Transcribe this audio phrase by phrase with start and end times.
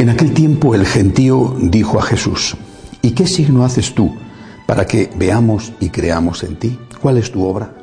[0.00, 2.56] En aquel tiempo el gentío dijo a Jesús,
[3.02, 4.16] ¿y qué signo haces tú
[4.66, 6.78] para que veamos y creamos en ti?
[7.02, 7.76] ¿Cuál es tu obra?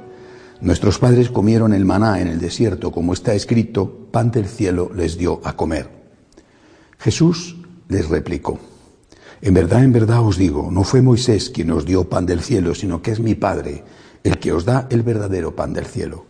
[0.59, 5.19] Nuestros padres comieron el maná en el desierto, como está escrito, pan del cielo les
[5.19, 5.91] dio a comer.
[6.97, 7.55] Jesús
[7.87, 8.57] les replicó,
[9.43, 12.73] en verdad, en verdad os digo, no fue Moisés quien os dio pan del cielo,
[12.73, 13.83] sino que es mi Padre
[14.23, 16.25] el que os da el verdadero pan del cielo.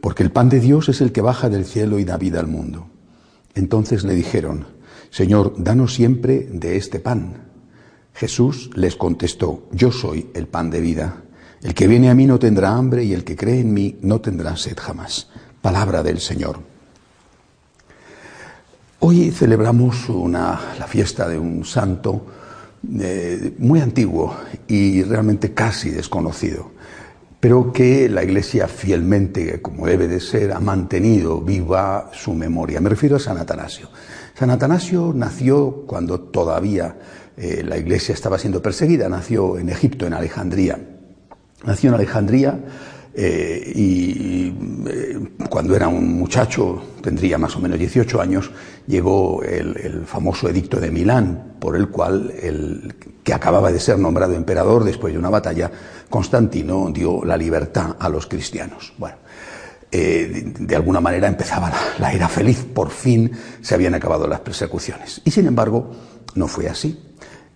[0.00, 2.46] Porque el pan de Dios es el que baja del cielo y da vida al
[2.46, 2.86] mundo.
[3.56, 4.75] Entonces le dijeron,
[5.16, 7.38] Señor, danos siempre de este pan.
[8.12, 11.22] Jesús les contestó, Yo soy el pan de vida.
[11.62, 14.20] El que viene a mí no tendrá hambre y el que cree en mí no
[14.20, 15.30] tendrá sed jamás.
[15.62, 16.60] Palabra del Señor.
[18.98, 22.26] Hoy celebramos la fiesta de un santo
[23.00, 24.36] eh, muy antiguo
[24.68, 26.72] y realmente casi desconocido,
[27.46, 32.80] pero que la Iglesia fielmente, como debe de ser, ha mantenido viva su memoria.
[32.80, 33.88] Me refiero a San Atanasio.
[34.34, 36.96] San Atanasio nació cuando todavía
[37.36, 40.76] eh, la Iglesia estaba siendo perseguida, nació en Egipto, en Alejandría.
[41.64, 42.58] Nació en Alejandría
[43.18, 44.52] eh, y
[44.86, 48.50] eh, cuando era un muchacho, tendría más o menos 18 años,
[48.86, 52.94] llegó el, famoso edicto de Milán, por el cual el
[53.24, 55.70] que acababa de ser nombrado emperador después de una batalla,
[56.10, 58.92] Constantino dio la libertad a los cristianos.
[58.98, 59.16] Bueno,
[59.90, 63.32] eh, de, alguna manera empezaba la era feliz, por fin
[63.62, 65.22] se habían acabado las persecuciones.
[65.24, 65.90] Y sin embargo,
[66.34, 67.02] no fue así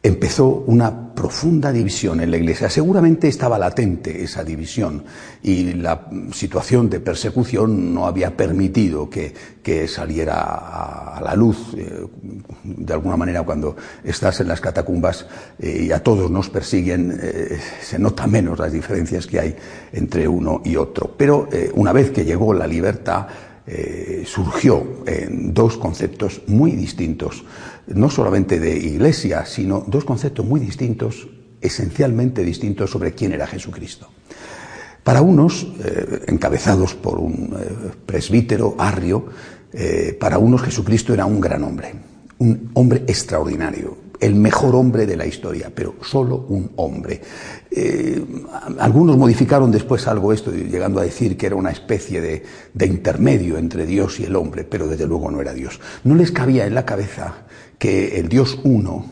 [0.03, 2.71] empezó una profunda división en la Iglesia.
[2.71, 5.05] Seguramente estaba latente esa división
[5.43, 9.35] y la situación de persecución no había permitido que,
[9.87, 11.75] saliera a, la luz.
[11.77, 12.07] Eh,
[12.65, 15.27] de alguna manera, cuando estás en las catacumbas
[15.61, 19.57] eh, y a todos nos persiguen, eh, se nota menos las diferencias que hay
[19.93, 21.15] entre uno y otro.
[21.17, 23.29] Pero una vez que llegó la libertad,
[24.25, 27.45] surgió en dos conceptos muy distintos
[27.95, 31.29] no solamente de iglesia, sino dos conceptos muy distintos,
[31.61, 34.09] esencialmente distintos sobre quién era Jesucristo.
[35.03, 39.27] Para unos, eh, encabezados por un eh, presbítero arrio,
[39.73, 41.95] eh, para unos Jesucristo era un gran hombre,
[42.39, 47.21] un hombre extraordinario, el mejor hombre de la historia, pero solo un hombre.
[48.79, 52.43] algunos modificaron después algo esto, llegando a decir que era una especie de,
[52.75, 55.81] de intermedio entre Dios y el hombre, pero desde luego no era Dios.
[56.05, 57.47] No les cabía en la cabeza
[57.79, 59.07] que el Dios uno,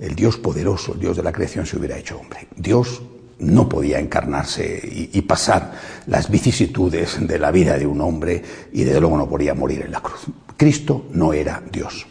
[0.00, 2.48] el Dios poderoso, el Dios de la creación, se hubiera hecho hombre.
[2.56, 3.02] Dios
[3.38, 5.72] no podía encarnarse y, pasar
[6.06, 8.42] las vicisitudes de la vida de un hombre
[8.72, 10.26] y desde luego no podía morir en la cruz.
[10.56, 12.06] Cristo no era Dios.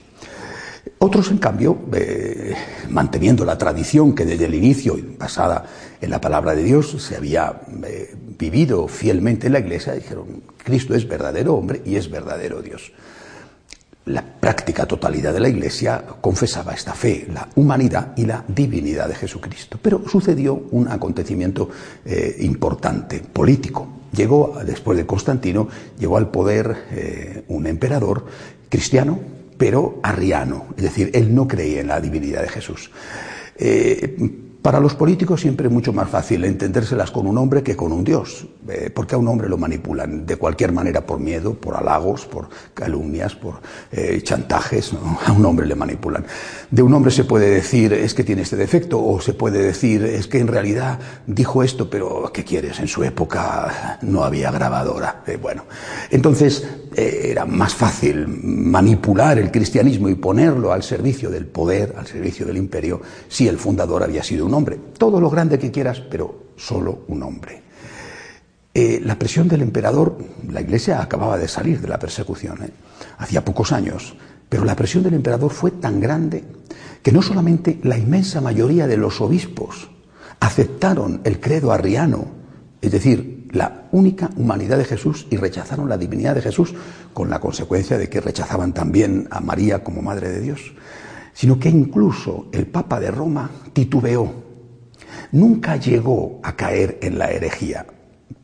[0.98, 2.56] Otros, en cambio, eh,
[2.90, 5.66] manteniendo la tradición que desde el inicio, basada
[6.00, 10.96] en la palabra de Dios, se había eh, vivido fielmente en la iglesia, dijeron, Cristo
[10.96, 12.92] es verdadero hombre y es verdadero Dios
[14.06, 19.16] la práctica totalidad de la Iglesia confesaba esta fe, la humanidad y la divinidad de
[19.16, 19.80] Jesucristo.
[19.82, 21.72] Pero sucedió un acontecimiento
[22.06, 23.88] eh, importante, político.
[24.16, 25.68] Llegó, después de Constantino,
[25.98, 28.28] llegó al poder un emperador
[28.70, 29.20] cristiano,
[29.58, 32.92] pero arriano, es decir, él no creía en la divinidad de Jesús.
[33.58, 34.16] Eh,
[34.66, 38.04] para los políticos siempre es mucho más fácil entendérselas con un hombre que con un
[38.04, 42.26] Dios, eh, porque a un hombre lo manipulan de cualquier manera por miedo, por halagos,
[42.26, 43.62] por calumnias, por
[43.92, 44.92] eh, chantajes,
[45.28, 46.26] a un hombre le manipulan.
[46.72, 50.04] De un hombre se puede decir es que tiene este defecto o se puede decir
[50.04, 52.80] es que en realidad dijo esto, pero ¿qué quieres?
[52.80, 55.22] En su época no había grabadora.
[55.28, 55.66] Eh, bueno,
[56.10, 56.68] entonces
[56.98, 62.56] era más fácil manipular el cristianismo y ponerlo al servicio del poder, al servicio del
[62.56, 64.80] imperio, si el fundador había sido un hombre.
[64.98, 67.62] Todo lo grande que quieras, pero solo un hombre.
[68.74, 70.18] Eh, la presión del emperador,
[70.50, 72.70] la iglesia acababa de salir de la persecución, ¿eh?
[73.18, 74.16] hacía pocos años,
[74.50, 76.44] pero la presión del emperador fue tan grande
[77.02, 79.90] que no solamente la inmensa mayoría de los obispos
[80.42, 82.26] aceptaron el credo arriano,
[82.82, 86.74] es decir, la única humanidad de Jesús y rechazaron la divinidad de Jesús,
[87.14, 90.74] con la consecuencia de que rechazaban también a María como Madre de Dios,
[91.34, 94.45] sino que incluso el Papa de Roma titubeó
[95.36, 97.86] Nunca llegó a caer en la herejía,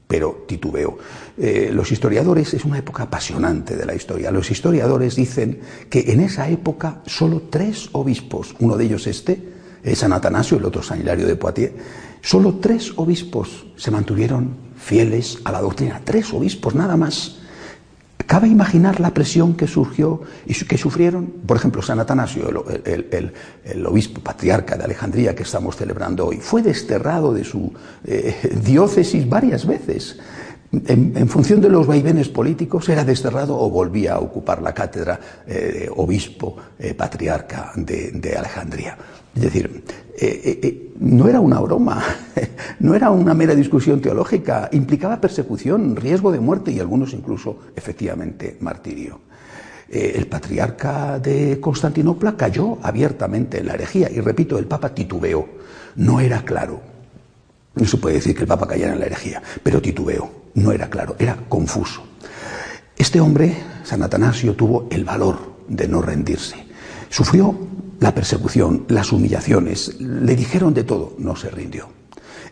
[0.10, 0.98] pero titubeó.
[1.38, 6.20] Eh, los historiadores, es una época apasionante de la historia, los historiadores dicen que en
[6.20, 9.42] esa época solo tres obispos, uno de ellos este,
[9.96, 11.76] San Atanasio, el otro San Hilario de Poitiers,
[12.22, 17.38] solo tres obispos se mantuvieron fieles a la doctrina, tres obispos nada más.
[18.32, 24.22] Cabe imaginar la presión que surgió y que sufrieron, por ejemplo, San Atanasio, el, obispo
[24.22, 27.74] patriarca de Alejandría que estamos celebrando hoy, fue desterrado de su
[28.06, 30.18] eh, diócesis varias veces.
[30.72, 35.92] En, función de los vaivenes políticos, era desterrado o volvía a ocupar la cátedra de
[35.94, 38.98] obispo eh, patriarca de Alejandría.
[39.36, 39.84] Es decir,
[40.18, 42.04] eh, eh, eh, no era una broma,
[42.80, 48.58] no era una mera discusión teológica, implicaba persecución, riesgo de muerte y algunos incluso, efectivamente,
[48.60, 49.22] martirio.
[49.90, 55.48] el patriarca de Constantinopla cayó abiertamente en la herejía y, repito, el Papa titubeó,
[55.96, 56.91] no era claro.
[57.76, 60.90] No se puede decir que el Papa cayera en la herejía, pero titubeó, no era
[60.90, 62.04] claro, era confuso.
[62.98, 66.56] Este hombre, San Atanasio, tuvo el valor de no rendirse.
[67.10, 67.58] Sufrió
[68.00, 71.90] la persecución, las humillaciones, le dijeron de todo, no se rindió.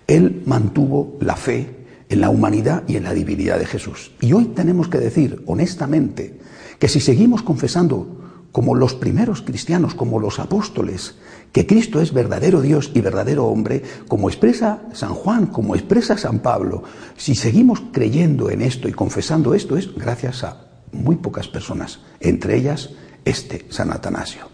[0.08, 4.12] Él mantuvo la fe en la humanidad y en la divinidad de Jesús.
[4.22, 6.40] Y hoy tenemos que decir honestamente
[6.80, 11.16] que si seguimos confesando como los primeros cristianos, como los apóstoles,
[11.52, 16.40] que Cristo es verdadero Dios y verdadero hombre, como expresa San Juan, como expresa San
[16.40, 16.84] Pablo,
[17.18, 22.56] si seguimos creyendo en esto y confesando esto es gracias a muy pocas personas, entre
[22.58, 22.90] ellas
[23.26, 24.48] este San Atanasio.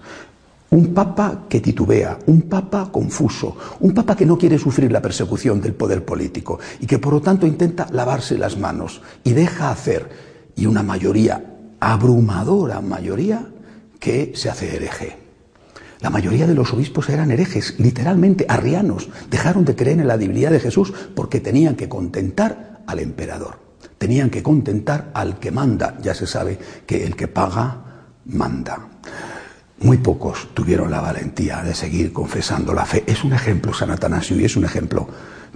[0.71, 5.61] Un papa que titubea, un papa confuso, un papa que no quiere sufrir la persecución
[5.61, 10.09] del poder político y que por lo tanto intenta lavarse las manos y deja hacer,
[10.55, 13.47] y una mayoría, abrumadora mayoría,
[13.99, 15.17] que se hace hereje.
[16.01, 20.51] La mayoría de los obispos eran herejes, literalmente arrianos, dejaron de creer en la divinidad
[20.51, 23.59] de Jesús porque tenían que contentar al emperador,
[23.97, 27.85] tenían que contentar al que manda, ya se sabe que el que paga
[28.25, 28.89] manda.
[29.85, 33.03] Muy pocos tuvieron la valentía de seguir confesando la fe.
[33.05, 35.07] Es un ejemplo San Atanasio y es un ejemplo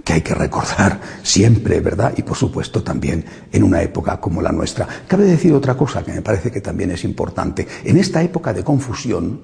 [0.04, 2.14] que hay que recordar siempre, ¿verdad?
[2.16, 4.86] Y por supuesto también en una época como la nuestra.
[5.08, 7.66] Cabe decir otra cosa que me parece que también es importante.
[7.82, 9.40] En esta época de confusión,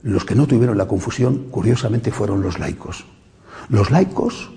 [0.00, 3.04] los que no tuvieron la confusión, curiosamente, fueron los laicos.
[3.68, 4.50] Los laicos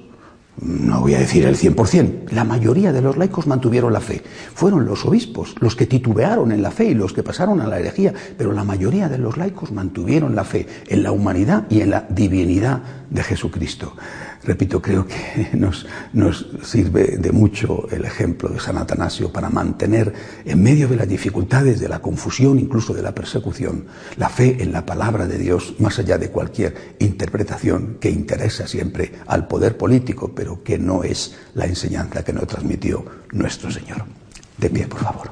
[0.62, 4.22] no voy a decir el 100%, la mayoría de los laicos mantuvieron la fe.
[4.54, 7.80] Fueron los obispos los que titubearon en la fe y los que pasaron a la
[7.80, 11.90] herejía, pero la mayoría de los laicos mantuvieron la fe en la humanidad y en
[11.90, 13.94] la divinidad de Jesucristo.
[14.44, 20.14] Repito, creo que nos, nos, sirve de mucho el ejemplo de San Atanasio para mantener
[20.46, 23.86] en medio de las dificultades, de la confusión, incluso de la persecución,
[24.18, 29.14] la fe en la palabra de Dios, más allá de cualquier interpretación que interesa siempre
[29.26, 34.06] al poder político, pero que no es la enseñanza que nos transmitió nuestro Señor.
[34.60, 35.32] De pie, por favor.